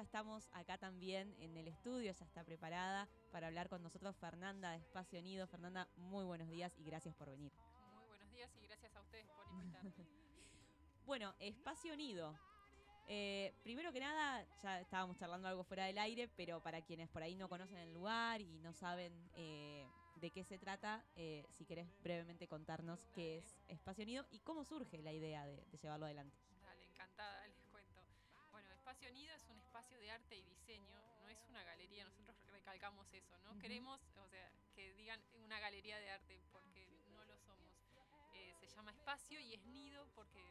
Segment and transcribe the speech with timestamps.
[0.00, 4.70] ya estamos acá también en el estudio, ya está preparada para hablar con nosotros Fernanda
[4.70, 5.46] de Espacio Nido.
[5.46, 7.52] Fernanda, muy buenos días y gracias por venir.
[7.92, 9.92] Muy buenos días y gracias a ustedes por invitarme.
[11.04, 12.34] bueno, Espacio Nido.
[13.08, 17.22] Eh, primero que nada, ya estábamos charlando algo fuera del aire, pero para quienes por
[17.22, 19.86] ahí no conocen el lugar y no saben eh,
[20.16, 24.64] de qué se trata, eh, si querés brevemente contarnos qué es Espacio Nido y cómo
[24.64, 26.49] surge la idea de, llevarlo adelante.
[30.30, 34.92] Arte y diseño, no es una galería, nosotros recalcamos eso, no queremos, o sea, que
[34.94, 37.72] digan una galería de arte porque no lo somos.
[38.34, 40.44] Eh, se llama Espacio y es Nido porque,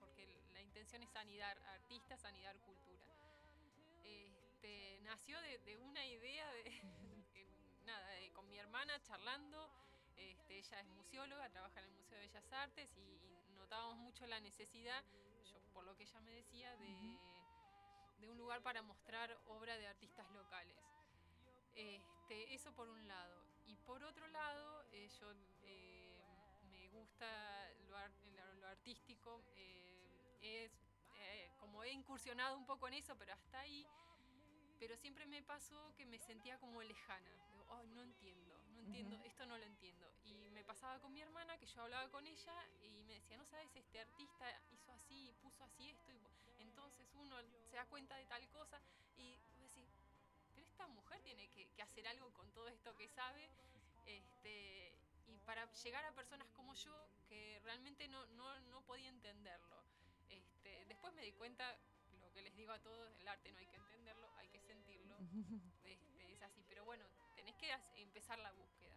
[0.00, 3.02] porque la intención es anidar artistas, anidar cultura.
[4.04, 6.64] Este, nació de, una idea de,
[7.86, 9.70] nada, con mi hermana charlando.
[10.16, 13.18] Este, ella es museóloga, trabaja en el Museo de Bellas Artes y,
[13.56, 15.02] notábamos mucho la necesidad,
[15.50, 17.18] yo, por lo que ella me decía, de,
[18.28, 20.76] un lugar para mostrar obra de artistas locales.
[21.74, 23.42] Este, eso por un lado.
[23.66, 26.20] Y por otro lado, eh, yo eh,
[26.70, 27.96] me gusta lo,
[28.66, 30.72] artístico, eh, es
[31.58, 33.86] como he incursionado un poco en eso, pero hasta ahí
[34.82, 37.30] pero siempre me pasó que me sentía como lejana.
[37.52, 40.12] Digo, no entiendo, no entiendo, esto no lo entiendo.
[40.24, 43.44] Y me pasaba con mi hermana, que yo hablaba con ella y me decía, no
[43.44, 46.18] sabes, este artista hizo así, puso así esto, y
[47.14, 47.36] uno
[47.70, 48.80] se da cuenta de tal cosa
[49.16, 49.88] y vos decís,
[50.54, 53.48] pero esta mujer tiene que, hacer algo con todo esto que sabe.
[54.06, 54.94] Este,
[55.28, 59.82] y para llegar a personas como yo que realmente no, no, no podía entenderlo.
[60.28, 61.76] Este, después me di cuenta
[62.20, 65.16] lo que les digo a todos, el arte no hay que entenderlo, hay que sentirlo.
[65.84, 67.04] Este, es así, pero bueno,
[67.34, 68.96] tenés que empezar la búsqueda.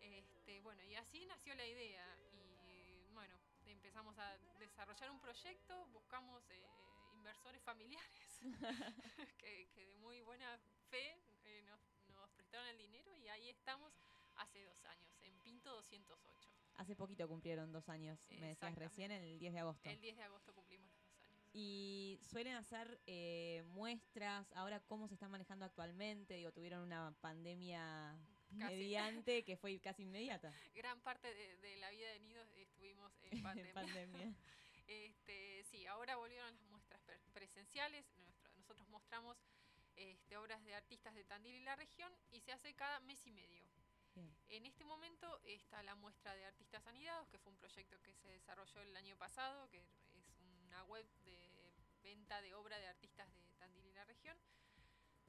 [0.00, 2.16] Este, bueno, y así nació la idea.
[2.32, 3.34] Y bueno,
[3.66, 6.64] empezamos a desarrollar un proyecto, buscamos eh,
[7.26, 8.38] inversores familiares
[9.38, 10.56] que, de muy buena
[10.88, 11.80] fe eh, nos,
[12.14, 13.92] nos prestaron el dinero y ahí estamos
[14.36, 16.50] hace dos años, en Pinto 208.
[16.76, 19.90] Hace poquito cumplieron dos años, me decías recién, el 10 de agosto.
[19.90, 21.50] El 10 de agosto cumplimos los dos años.
[21.52, 28.16] Y suelen hacer eh, muestras, ahora cómo se están manejando actualmente, digo, tuvieron una pandemia
[28.50, 30.52] mediante que fue casi inmediata.
[30.76, 33.74] Gran parte de, la vida de Nidos estuvimos en pandemia.
[33.74, 34.34] pandemia.
[34.86, 36.75] este, sí, ahora volvieron las muestras
[37.32, 38.04] presenciales,
[38.56, 39.36] nosotros mostramos
[39.96, 43.32] este, obras de artistas de Tandil y la región y se hace cada mes y
[43.32, 43.64] medio.
[44.48, 48.28] En este momento está la muestra de artistas anidados, que fue un proyecto que se
[48.28, 49.86] desarrolló el año pasado, que es
[50.66, 54.38] una web de venta de obra de artistas de Tandil y la región.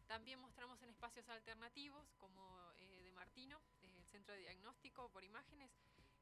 [0.07, 5.69] También mostramos en espacios alternativos como eh, de Martino, el Centro de Diagnóstico por Imágenes.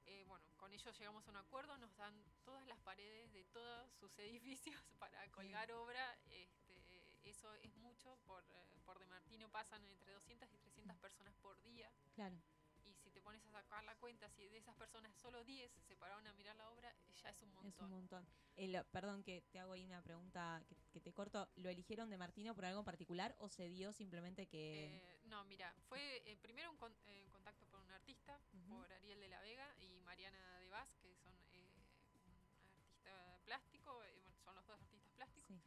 [0.06, 3.92] Eh, bueno, con ellos llegamos a un acuerdo, nos dan todas las paredes de todos
[3.94, 6.18] sus edificios para colgar obra.
[6.30, 6.84] Este,
[7.24, 11.60] eso es mucho, por, eh, por De Martino pasan entre 200 y 300 personas por
[11.64, 11.92] día.
[12.14, 12.38] Claro
[12.86, 15.96] y si te pones a sacar la cuenta, si de esas personas solo 10 se
[15.96, 17.70] pararon a mirar la obra, ya es un montón.
[17.70, 18.28] Es un montón.
[18.56, 21.50] Eh, perdón que te hago ahí una pregunta que, te corto.
[21.56, 24.98] ¿Lo eligieron de Martino por algo particular o se dio simplemente que...?
[24.98, 29.42] Eh, no, mira, fue eh, primero un contacto por un artista, por Ariel de la
[29.42, 29.75] Vega
[30.06, 34.02] Mariana de Vaz, que son un artista plástico,
[34.44, 35.58] son los dos artistas plásticos.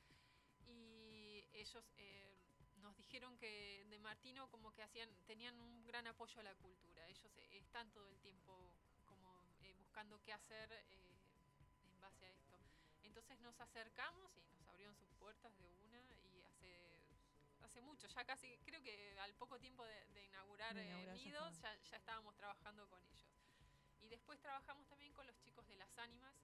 [0.66, 1.84] Y ellos
[2.76, 7.06] nos dijeron que de Martino como que hacían tenían un gran apoyo a la cultura.
[7.08, 8.72] Ellos eh, están todo el tiempo
[9.06, 11.18] como eh, buscando qué hacer eh,
[11.92, 12.58] en base a esto.
[13.02, 16.00] Entonces nos acercamos y nos abrieron sus puertas de una
[16.32, 16.98] y hace
[17.62, 22.34] hace mucho, ya casi creo que al poco tiempo de, inaugurar, Nidos ya, ya, estábamos
[22.36, 23.37] trabajando con ellos.
[24.08, 26.34] Y después trabajamos también con los chicos de Las Ánimas,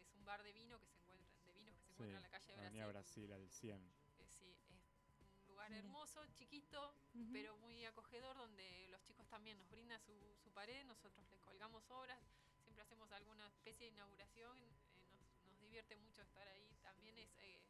[0.00, 2.28] es un bar de vino que se encuentra de vinos que se encuentra en la
[2.28, 2.92] calle de Brasil.
[2.92, 3.92] Brasil al 100.
[4.28, 4.56] sí,
[5.32, 6.94] es lugar hermoso, chiquito,
[7.32, 10.12] pero muy acogedor, donde los chicos también nos brindan su,
[10.44, 12.20] su, pared, nosotros les colgamos obras,
[12.62, 14.70] siempre hacemos alguna especie de inauguración, eh,
[15.18, 17.60] nos, nos, divierte mucho estar ahí, también es, eh,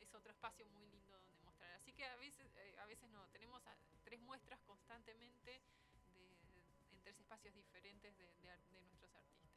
[0.00, 1.70] es otro espacio muy lindo donde mostrar.
[1.74, 3.62] Así que a veces, eh, a veces no, tenemos
[4.02, 5.62] tres muestras constantemente
[7.00, 9.50] tres espacios diferentes de, de nuestros artistas.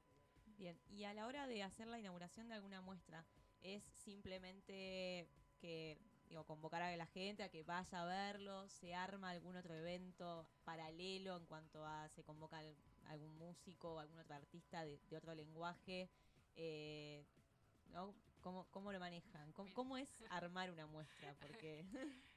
[0.58, 3.26] Bien, y a la hora de hacer la inauguración de alguna muestra,
[3.62, 5.28] ¿es simplemente
[5.60, 5.98] que
[6.34, 10.48] digo, convocar a la gente a que vaya a verlo, se arma algún otro evento
[10.64, 12.60] paralelo en cuanto a se convoca
[13.06, 16.10] algún músico o algún otro artista de, otro lenguaje.
[16.56, 17.24] Eh,
[17.92, 18.16] ¿no?
[18.42, 19.52] ¿Cómo, ¿Cómo, lo manejan?
[19.54, 21.36] ¿Cómo, es armar una muestra?
[21.40, 21.86] Porque...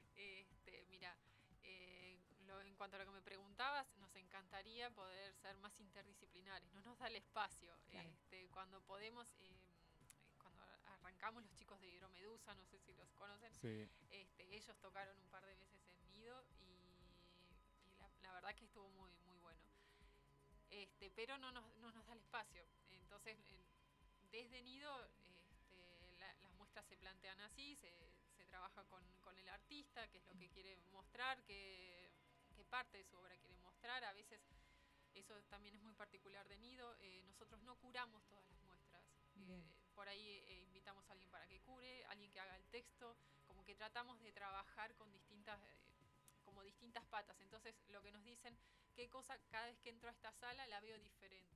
[2.77, 7.07] cuanto a lo que me preguntabas, nos encantaría poder ser más interdisciplinares, no nos da
[7.07, 7.75] el espacio.
[7.91, 9.27] Este, cuando podemos...
[9.39, 9.57] Eh,
[10.37, 13.51] cuando arrancamos los chicos de Hidromedusa, no sé si los conocen,
[14.11, 19.11] este, ellos tocaron un par de veces en Nido y, la, verdad que estuvo muy,
[19.25, 19.59] muy bueno.
[20.69, 22.63] Este, pero no nos, no nos da el espacio.
[22.91, 23.37] Entonces,
[24.31, 27.91] desde Nido este, las muestras se plantean así, se,
[28.37, 32.11] se trabaja con, con, el artista, qué es lo que quiere mostrar, qué
[32.67, 34.03] parte de su obra quiere mostrar.
[34.03, 34.41] A veces
[35.13, 36.95] eso también es muy particular de Nido.
[36.99, 39.03] Eh, nosotros no curamos todas las muestras.
[39.35, 43.17] Eh, por ahí eh, invitamos a alguien para que cure, alguien que haga el texto,
[43.45, 45.59] como que tratamos de trabajar con distintas,
[46.43, 47.39] como distintas patas.
[47.41, 48.57] Entonces lo que nos dicen,
[48.95, 51.55] qué cosa, cada vez que entro a esta sala la veo diferente.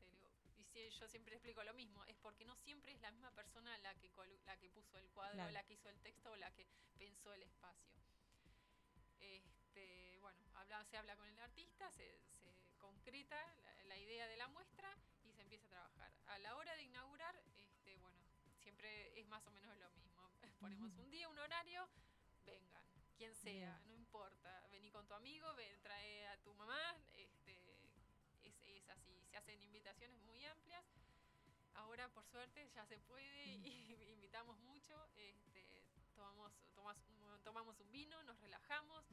[0.57, 3.77] y si yo siempre explico lo mismo, es porque no siempre es la misma persona
[3.79, 4.09] la que,
[4.45, 6.65] la que puso el cuadro, la que hizo el texto o la que
[6.97, 7.91] pensó el espacio.
[9.19, 12.19] Este, bueno, habla, se habla con el artista, se
[12.77, 13.37] concreta
[13.85, 16.11] la, idea de la muestra y se empieza a trabajar.
[16.27, 18.19] A la hora de inaugurar, este, bueno,
[18.61, 20.29] siempre es más o menos lo mismo.
[20.59, 21.87] Ponemos un día, un horario,
[22.45, 22.83] vengan,
[23.17, 24.67] quien sea, no importa.
[24.71, 27.57] Vení con tu amigo, ven, trae a tu mamá, este,
[28.43, 29.23] es, así.
[29.29, 30.85] Se hacen invitaciones muy amplias.
[31.73, 35.09] Ahora, por suerte, ya se puede y invitamos mucho.
[35.15, 35.83] Este,
[36.15, 36.53] tomamos,
[37.43, 39.05] tomamos un vino, nos relajamos,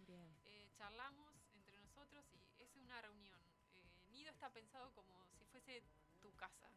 [0.44, 2.24] eh, charlamos entre nosotros
[2.56, 3.38] y es una reunión
[4.12, 5.82] nido está pensado como si fuese
[6.20, 6.68] tu casa.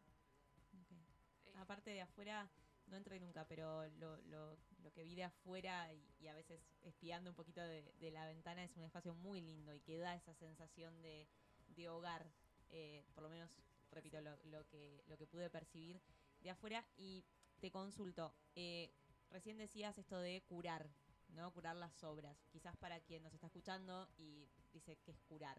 [1.46, 1.52] Eh.
[1.56, 2.48] Aparte de afuera,
[2.86, 7.30] no entré nunca, pero lo, lo, lo que vi de afuera y, a veces espiando
[7.30, 11.00] un poquito de, la ventana es un espacio muy lindo y que da esa sensación
[11.02, 11.26] de,
[11.68, 12.30] de hogar.
[12.70, 13.50] Eh, por lo menos,
[13.90, 16.00] repito, lo, lo, que, lo que pude percibir
[16.40, 16.84] de afuera.
[16.96, 17.24] Y
[17.60, 18.92] te consulto, eh,
[19.30, 20.88] recién decías esto de curar,
[21.32, 21.50] ¿no?
[21.52, 22.36] Curar las obras.
[22.50, 25.58] Quizás para quien nos está escuchando y dice que es curar.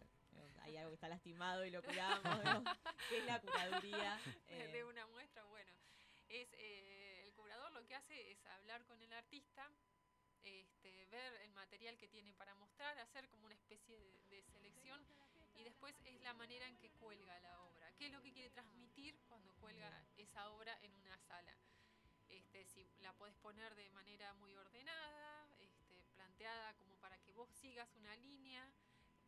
[0.61, 2.23] Hay algo que está lastimado y lo curamos.
[3.09, 4.19] ¿Qué es la curaduría?
[4.47, 5.71] De eh, una muestra, bueno.
[6.29, 9.69] Es eh, el curador lo que hace es hablar con el artista,
[10.43, 13.97] este, ver el material que tiene para mostrar, hacer como una especie
[14.29, 15.05] de, selección
[15.55, 17.91] y después es la manera en que cuelga la obra.
[17.97, 21.55] ¿Qué es lo que quiere transmitir cuando cuelga esa obra en una sala?
[22.29, 25.32] Este, si la podés poner de manera muy ordenada,
[26.33, 28.71] planteada como para que vos sigas una línea,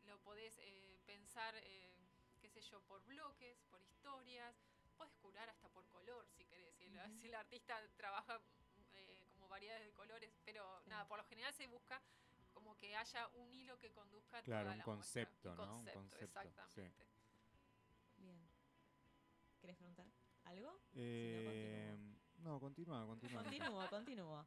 [0.05, 1.93] lo podés eh, pensar, eh,
[2.41, 4.55] qué sé yo, por bloques, por historias,
[4.97, 8.41] podés curar hasta por color si querés, si, el, artista trabaja
[8.93, 12.01] eh, como variedades de colores, pero nada, por lo general se busca
[12.53, 15.79] como que haya un hilo que conduzca claro, toda un concepto, ¿no?
[15.79, 17.05] Un concepto, exactamente.
[18.17, 18.49] Bien.
[19.59, 20.07] ¿Querés preguntar
[20.45, 20.79] algo?
[22.37, 23.43] no, continúa, continúa.
[23.89, 24.45] Continúo,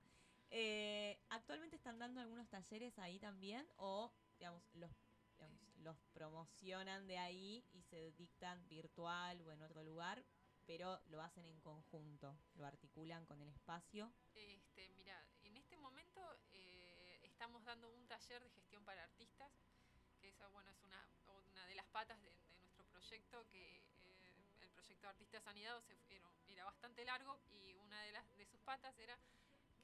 [0.49, 1.17] continúo.
[1.31, 8.13] ¿Actualmente están dando algunos talleres ahí también o, digamos, los promocionan de ahí y se
[8.13, 10.25] dictan virtual o en otro lugar,
[10.67, 14.13] pero lo hacen en conjunto, lo articulan con el espacio.
[14.35, 16.21] Este, mira, en este momento
[16.53, 19.51] eh, estamos dando un taller de gestión para artistas,
[20.21, 21.09] que esa, bueno, es una,
[21.49, 25.97] una de las patas de, nuestro proyecto, que eh, el proyecto de Artistas Sanidad se,
[26.49, 29.19] era, bastante largo y una de, las, de sus patas era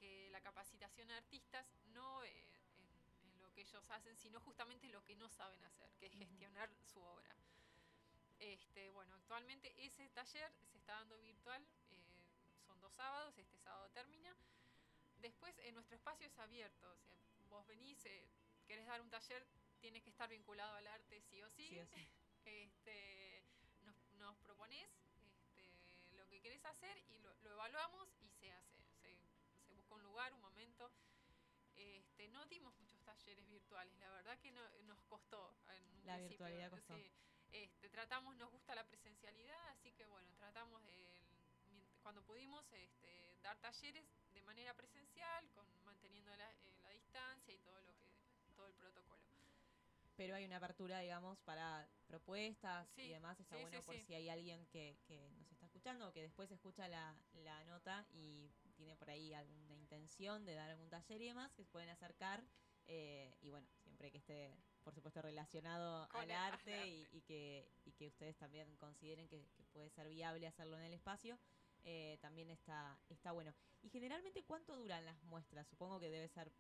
[0.05, 2.23] que la capacitación a artistas no...
[2.25, 2.55] Eh,
[3.55, 7.35] que ellos hacen, sino justamente lo que no saben hacer, que es gestionar su obra.
[8.41, 11.63] Este, bueno, actualmente ese taller se está dando virtual,
[11.93, 12.27] eh,
[12.67, 14.35] son dos sábados, este sábado termina.
[15.19, 17.15] Después en nuestro espacio es abierto, o sea,
[17.49, 18.27] vos venís, eh,
[18.67, 19.47] querés dar un taller,
[19.81, 21.79] tiene que estar vinculado al arte sí o sí.
[22.45, 23.45] este,
[23.85, 24.91] nos, nos proponés
[25.57, 28.09] este, lo que querés hacer y lo, evaluamos
[30.15, 30.93] lugar, un momento.
[31.75, 36.19] Este, no dimos muchos talleres virtuales, la verdad que no, nos costó en un La
[36.19, 36.95] virtualidad costó.
[37.51, 41.21] este, tratamos, nos gusta la presencialidad, así que bueno, tratamos de,
[42.01, 47.59] cuando pudimos este, dar talleres de manera presencial, con manteniendo la, eh, la distancia y
[47.59, 48.07] todo lo que
[48.55, 49.25] todo el protocolo
[50.17, 53.39] pero hay una apertura, digamos, para propuestas y demás.
[53.41, 56.87] Está bueno por si hay alguien que, que, nos está escuchando o que después escucha
[56.89, 61.53] la, la nota y tiene por ahí alguna intención de dar algún taller y demás,
[61.53, 62.45] que se pueden acercar.
[62.87, 68.09] Eh, y bueno, siempre que esté, por supuesto, relacionado al arte, Y, que, y que
[68.09, 71.37] ustedes también consideren que, puede ser viable hacerlo en el espacio,
[71.83, 73.53] eh, también está, está bueno.
[73.83, 75.67] Y generalmente, ¿cuánto duran las muestras?
[75.67, 76.53] Supongo que debe ser,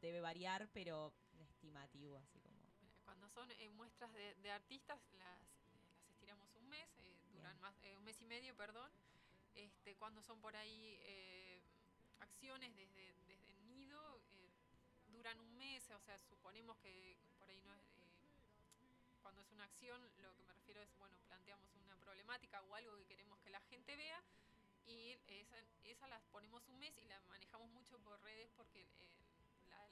[0.00, 2.56] debe variar, pero estimativo, así como.
[3.04, 6.88] Cuando son eh, muestras de, artistas, las, las estiramos un mes,
[7.34, 8.90] duran más, un mes y medio, perdón.
[9.54, 11.60] Este, cuando son por ahí eh,
[12.20, 14.50] acciones desde, desde nido, eh,
[15.12, 17.82] duran un mes, o sea, suponemos que por ahí no es...
[17.82, 22.74] Eh, cuando es una acción, lo que me refiero es, bueno, planteamos una problemática o
[22.74, 24.22] algo que queremos que la gente vea
[24.86, 28.86] y esa, esa las ponemos un mes y la manejamos mucho por redes porque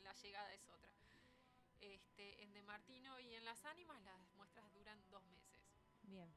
[0.07, 0.93] la llegada es otra.
[1.81, 5.57] Este, en De Martino y en Las Ánimas las muestras duran dos meses.
[6.03, 6.33] Bien,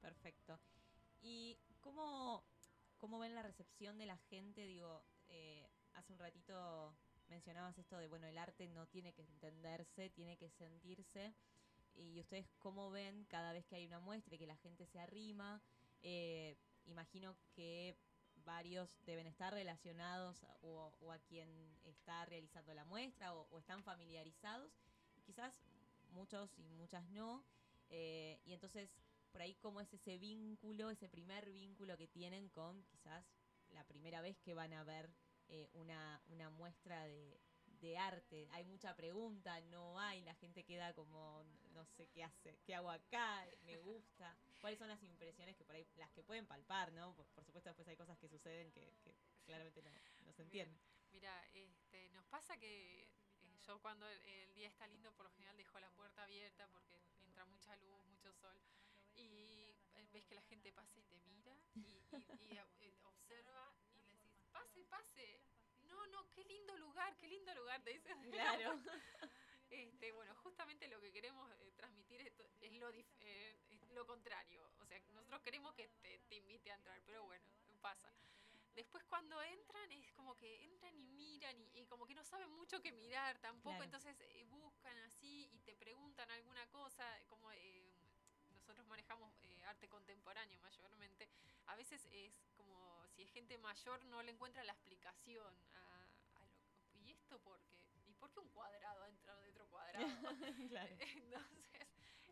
[0.00, 0.58] perfecto.
[1.22, 2.42] ¿Y cómo,
[2.98, 4.66] cómo ven la recepción de la gente?
[4.66, 6.94] Digo, eh, hace un ratito
[7.28, 11.34] mencionabas esto de, bueno, el arte no tiene que entenderse, tiene que sentirse.
[11.94, 14.98] Y ustedes cómo ven cada vez que hay una muestra y que la gente se
[14.98, 15.62] arrima.
[16.02, 17.96] Eh, imagino que
[18.44, 21.48] varios deben estar relacionados o, a quien
[21.84, 24.72] está realizando la muestra o, están familiarizados.
[25.24, 25.54] Quizás
[26.10, 27.44] muchos y muchas no.
[27.90, 28.90] Eh, y entonces,
[29.34, 33.26] por ahí, ¿cómo es ese vínculo, ese primer vínculo que tienen con quizás
[33.70, 35.10] la primera vez que van a ver
[35.48, 37.40] eh, una, una muestra de,
[37.80, 38.48] de arte.
[38.52, 42.92] Hay mucha pregunta, no hay, la gente queda como, no sé qué hace, qué hago
[42.92, 44.38] acá, me gusta.
[44.60, 47.16] ¿Cuáles son las impresiones que por ahí, las que pueden palpar, ¿no?
[47.16, 48.94] Por, supuesto después hay cosas que suceden que,
[49.44, 49.90] claramente no,
[50.22, 50.78] no, se entienden.
[51.10, 55.56] Mira, este, nos pasa que eh, yo cuando el, día está lindo por lo general
[55.56, 58.56] dejo la puerta abierta porque entra mucha luz, mucho sol
[59.16, 62.02] y eh, ves que la gente pasa y te mira y,
[62.40, 65.40] y eh, observa y le decís, pase, pase,
[65.82, 68.20] no, no, qué lindo lugar, qué lindo lugar, te dicen.
[68.30, 68.80] Claro.
[69.70, 72.20] este, bueno, justamente lo que queremos eh, transmitir
[72.60, 73.58] es, lo, eh,
[73.90, 74.70] lo contrario.
[74.78, 77.44] O sea, nosotros queremos que te, te invite a entrar, pero bueno,
[77.80, 78.12] pasa.
[78.74, 82.80] Después cuando entran es como que entran y miran y, como que no saben mucho
[82.80, 87.52] qué mirar tampoco, entonces eh, buscan así y te preguntan alguna cosa, como
[88.84, 89.34] nosotros manejamos
[89.66, 91.28] arte contemporáneo mayormente,
[91.66, 96.44] a veces es como si es gente mayor no le encuentra la explicación a, a
[96.44, 96.60] lo,
[97.00, 100.04] y esto porque y por qué un cuadrado entra de otro cuadrado
[101.16, 101.88] entonces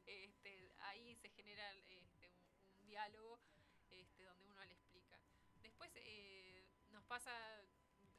[0.06, 3.40] este, ahí se genera este, un, diálogo
[3.88, 5.18] este, donde uno le explica.
[5.62, 7.32] Después eh, nos pasa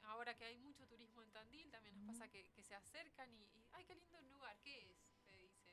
[0.03, 3.85] ahora que hay mucho turismo en Tandil también nos pasa que, se acercan y, ay
[3.85, 4.97] qué lindo lugar qué es
[5.27, 5.63] te dicen.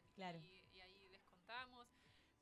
[0.45, 1.89] Y, y ahí les contamos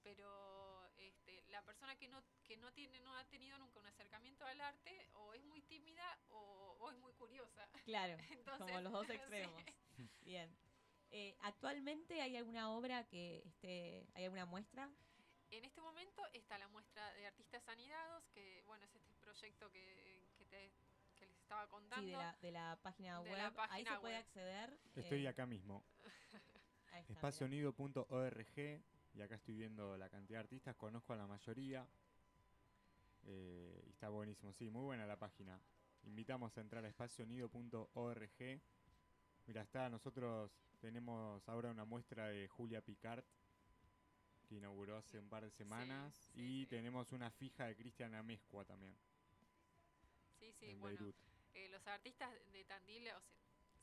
[0.09, 4.45] pero este, la persona que no, que no, tiene, no ha tenido nunca un acercamiento
[4.47, 7.69] al arte o es muy tímida o, es muy curiosa.
[7.85, 8.17] Claro,
[8.59, 9.63] como los dos extremos.
[10.23, 10.57] Bien.
[11.11, 14.91] Eh, ¿Actualmente hay alguna obra que esté, hay alguna muestra?
[15.51, 20.27] En este momento está la muestra de artistas sanidados, que bueno, es este proyecto que,
[20.37, 20.73] que, te,
[21.17, 22.07] que les estaba contando.
[22.07, 23.53] Sí, de la, de la página web.
[23.71, 24.79] Ahí se puede acceder.
[24.95, 25.85] Estoy eh, acá mismo.
[27.09, 28.83] Espacionido.org
[29.15, 31.87] y acá estoy viendo la cantidad de artistas, conozco a la mayoría.
[33.25, 35.61] Eh, y está buenísimo, sí, muy buena la página.
[36.05, 38.61] Invitamos a entrar a espacionido.org.
[39.47, 40.51] Mira, está, nosotros
[40.81, 43.25] tenemos ahora una muestra de Julia Picard,
[44.49, 48.95] que inauguró hace un par de semanas, y tenemos una fija de Cristian Amezcua también.
[50.39, 51.13] Sí, sí, bueno.
[51.55, 53.21] Eh, los artistas de Tandil o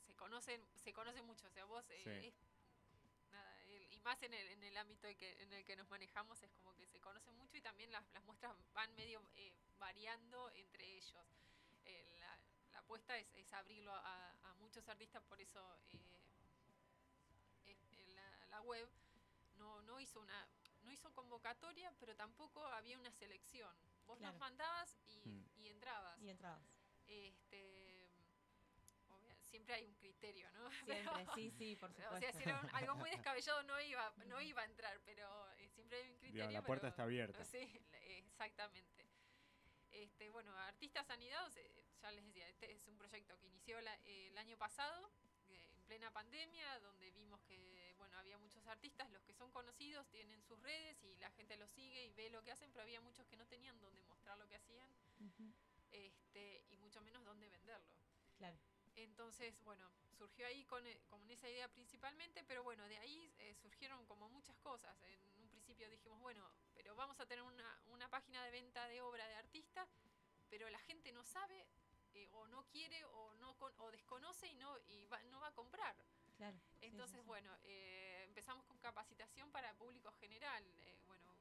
[0.05, 2.34] se conocen se conocen mucho, o sea, vos eh,
[4.05, 6.74] más en el, en el ámbito en, que, en el que nos manejamos es como
[6.75, 11.25] que se conoce mucho y también las, las muestras van medio eh, variando entre ellos.
[11.85, 12.38] Eh, la,
[12.71, 15.59] la, apuesta es, es abrirlo a, a, muchos artistas, por eso
[17.65, 18.88] eh, la, la, web
[19.57, 20.47] no, no hizo una
[20.83, 23.75] no hizo convocatoria, pero tampoco había una selección.
[24.05, 25.45] Vos nos mandabas y, mm.
[25.57, 26.21] y entrabas.
[26.21, 26.62] Y entrabas.
[27.07, 27.85] Este,
[29.55, 30.69] siempre hay un criterio, ¿no?
[30.85, 32.15] Siempre, sí, sí, por supuesto.
[32.15, 35.69] O sea, si era algo muy descabellado no iba, no iba a entrar, pero eh,
[35.69, 36.51] siempre hay un criterio.
[36.51, 37.43] la puerta está abierta.
[37.45, 37.81] Sí,
[38.17, 39.05] exactamente.
[39.91, 44.38] Este, bueno, Artistas Sanidad, eh, ya les decía, este es un proyecto que inició el
[44.38, 45.09] año pasado,
[45.47, 50.05] eh, en plena pandemia, donde vimos que, bueno, había muchos artistas, los que son conocidos
[50.09, 53.00] tienen sus redes y la gente los sigue y ve lo que hacen, pero había
[53.00, 54.89] muchos que no tenían dónde mostrar lo que hacían
[55.91, 57.95] este, y mucho menos dónde venderlo.
[58.38, 58.57] Claro.
[58.96, 63.54] Entonces, bueno, surgió ahí con, eh, con esa idea principalmente, pero bueno, de ahí eh,
[63.56, 64.98] surgieron como muchas cosas.
[65.04, 69.02] En un principio dijimos, bueno, pero vamos a tener una, una página de venta de
[69.02, 69.86] obra de artista,
[70.50, 71.66] pero la gente no sabe
[72.14, 75.54] eh, o no quiere o no o desconoce y no y va, no va a
[75.54, 75.96] comprar.
[76.38, 76.58] Claro.
[76.82, 80.64] Entonces, bueno, empezamos con capacitación para público general.
[81.08, 81.34] bueno,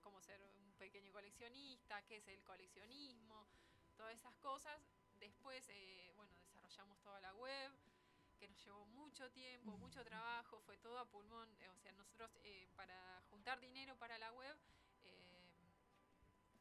[0.00, 3.48] cómo ser un pequeño coleccionista, qué es el coleccionismo,
[3.96, 4.80] todas esas cosas.
[5.18, 5.68] Después,
[6.16, 6.32] bueno,
[6.70, 7.72] desarrollamos toda la web,
[8.38, 11.48] que nos llevó mucho tiempo, mucho trabajo, fue todo a pulmón.
[11.58, 14.56] Eh, o sea, nosotros eh, para juntar dinero para la web
[15.02, 15.42] eh,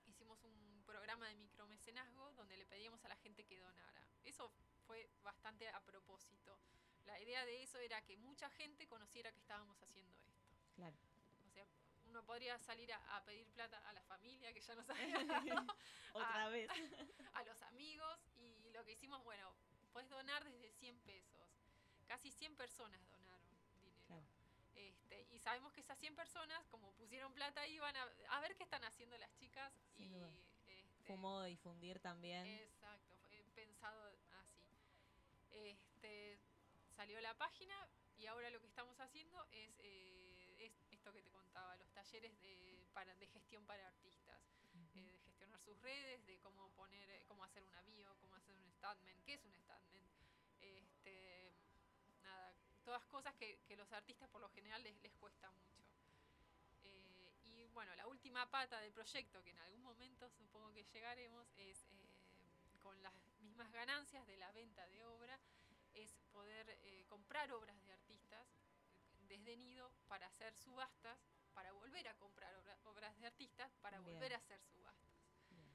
[0.07, 4.03] hicimos un programa de micromecenazgo donde le pedíamos a la gente que donara.
[4.23, 4.51] Eso
[4.87, 6.57] fue bastante a propósito.
[7.05, 10.49] La idea de eso era que mucha gente conociera que estábamos haciendo esto.
[10.75, 10.97] Claro.
[11.47, 11.67] O sea,
[12.07, 15.65] uno podría salir a, pedir plata a la familia que ya no sabía.
[16.13, 16.67] Otra vez.
[17.35, 19.53] A, los amigos y lo que hicimos, bueno,
[19.91, 21.47] puedes donar desde 100 pesos.
[22.07, 23.95] casi 100 personas donaron dinero.
[24.07, 24.25] Claro.
[24.75, 28.55] Este, y sabemos que esas 100 personas, como pusieron plata ahí, van a, a ver
[28.55, 29.71] qué están haciendo las chicas.
[29.95, 30.15] Sin y,
[30.67, 32.45] este, Fue un modo de difundir también.
[32.45, 34.03] Exacto, fue pensado
[34.39, 34.63] así.
[35.51, 36.39] Este,
[36.95, 37.75] salió la página
[38.17, 42.37] y ahora lo que estamos haciendo es, eh, es esto que te contaba, los talleres
[42.41, 44.41] de, para, de gestión para artistas,
[44.93, 48.69] eh, de gestionar sus redes, de cómo poner, cómo hacer una bio, cómo hacer un
[48.71, 50.09] statement, qué es un statement,
[50.59, 51.53] este,
[52.21, 52.53] nada,
[52.89, 55.77] todas cosas que, que los artistas por lo general les, les cuesta mucho.
[56.83, 61.47] Eh, y bueno, la última pata del proyecto, que en algún momento supongo que llegaremos,
[61.55, 62.09] es eh,
[62.81, 65.39] con las mismas ganancias de la venta de obra,
[65.93, 68.47] es poder eh, comprar obras de artistas
[69.27, 71.19] desde Nido para hacer subastas,
[71.53, 74.13] para volver a comprar obra- obras de artistas, para Bien.
[74.13, 75.13] volver a hacer subastas.
[75.51, 75.69] Bien.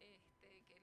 [0.00, 0.82] Este, que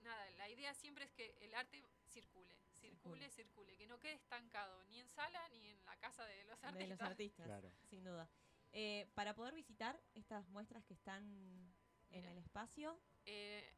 [0.00, 2.56] nada, la idea siempre es que el arte circule,
[3.02, 3.30] circule, Circule.
[3.30, 6.66] circule, que no quede estancado ni en sala ni en la casa de los De
[6.68, 6.88] artistas.
[6.88, 7.72] los artistas, Claro.
[7.88, 8.28] sin duda.
[8.72, 12.30] Eh, para poder visitar estas muestras que están en Mira.
[12.32, 13.74] el espacio, Eh,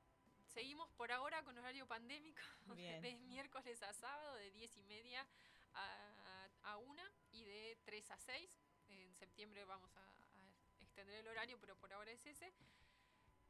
[0.46, 2.40] seguimos por ahora con horario pandémico,
[2.76, 3.02] Bien.
[3.02, 5.26] de miércoles a sábado, de 10 y media
[5.74, 7.02] a, a 1
[7.32, 8.60] y de 3 a 6.
[8.88, 12.52] En septiembre vamos a, a extender el horario, pero por ahora es ese.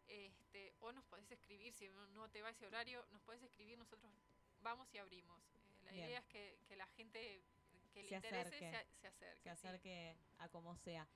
[0.06, 3.78] Este, o nos podés escribir, si no, no te va ese horario, nos podés escribir,
[3.78, 4.12] nosotros
[4.60, 5.42] vamos y abrimos.
[5.94, 6.08] La Bien.
[6.08, 7.42] idea es que, que la gente
[7.92, 8.70] que le Se interese acerque.
[8.70, 9.36] se, se acerque.
[9.36, 9.48] se sí.
[9.48, 11.06] acerque a como sea.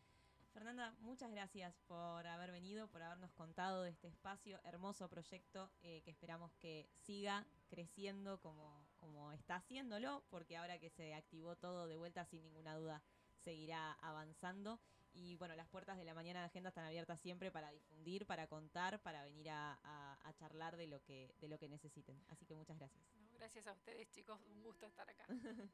[0.53, 6.01] Fernanda, muchas gracias por haber venido, por habernos contado de este espacio, hermoso proyecto eh,
[6.05, 11.87] que esperamos que siga creciendo como, como está haciéndolo, porque ahora que se activó todo
[11.87, 13.03] de vuelta, sin ninguna duda,
[13.45, 14.81] seguirá avanzando.
[15.13, 18.47] Y bueno, las puertas de la mañana de agenda están abiertas siempre para difundir, para
[18.47, 22.21] contar, para venir a, a- a charlar de lo que, de lo que necesiten.
[22.29, 23.03] Así que muchas gracias.
[23.17, 25.25] No, gracias a ustedes chicos, un gusto estar acá.